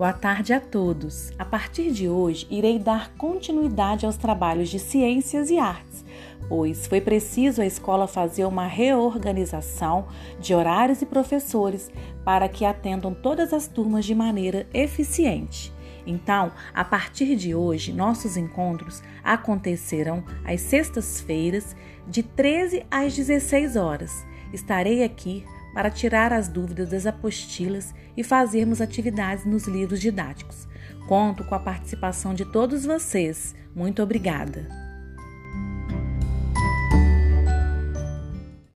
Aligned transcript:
Boa 0.00 0.14
tarde 0.14 0.54
a 0.54 0.60
todos. 0.60 1.30
A 1.38 1.44
partir 1.44 1.92
de 1.92 2.08
hoje, 2.08 2.46
irei 2.50 2.78
dar 2.78 3.12
continuidade 3.18 4.06
aos 4.06 4.16
trabalhos 4.16 4.70
de 4.70 4.78
ciências 4.78 5.50
e 5.50 5.58
artes, 5.58 6.06
pois 6.48 6.86
foi 6.86 7.02
preciso 7.02 7.60
a 7.60 7.66
escola 7.66 8.06
fazer 8.06 8.46
uma 8.46 8.66
reorganização 8.66 10.08
de 10.38 10.54
horários 10.54 11.02
e 11.02 11.04
professores 11.04 11.90
para 12.24 12.48
que 12.48 12.64
atendam 12.64 13.12
todas 13.12 13.52
as 13.52 13.68
turmas 13.68 14.06
de 14.06 14.14
maneira 14.14 14.66
eficiente. 14.72 15.70
Então, 16.06 16.50
a 16.72 16.82
partir 16.82 17.36
de 17.36 17.54
hoje, 17.54 17.92
nossos 17.92 18.38
encontros 18.38 19.02
acontecerão 19.22 20.24
às 20.46 20.62
sextas-feiras, 20.62 21.76
de 22.08 22.22
13 22.22 22.86
às 22.90 23.14
16 23.14 23.76
horas. 23.76 24.26
Estarei 24.50 25.04
aqui 25.04 25.44
para 25.74 25.90
tirar 25.90 26.32
as 26.32 26.48
dúvidas 26.48 26.90
das 26.90 27.06
apostilas 27.06 27.94
e 28.16 28.24
fazermos 28.24 28.80
atividades 28.80 29.44
nos 29.44 29.66
livros 29.66 30.00
didáticos. 30.00 30.68
Conto 31.06 31.44
com 31.44 31.54
a 31.54 31.60
participação 31.60 32.34
de 32.34 32.44
todos 32.44 32.84
vocês. 32.84 33.54
Muito 33.74 34.02
obrigada! 34.02 34.79